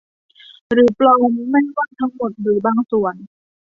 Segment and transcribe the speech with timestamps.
[0.71, 3.15] หรือปลอมไม่ว่าทั้งหมดหรือบางส่วน